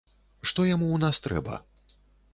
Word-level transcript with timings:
Што 0.51 0.65
яму 0.69 0.87
ў 0.91 0.97
нас 1.05 1.21
трэба? 1.27 1.61